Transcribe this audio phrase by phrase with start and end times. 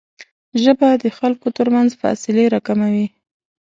[0.63, 3.05] ژبه د خلکو ترمنځ فاصلې راکموي